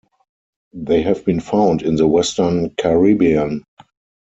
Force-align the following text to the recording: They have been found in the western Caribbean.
They 0.73 1.03
have 1.03 1.23
been 1.25 1.39
found 1.39 1.83
in 1.83 1.95
the 1.95 2.07
western 2.07 2.71
Caribbean. 2.71 3.63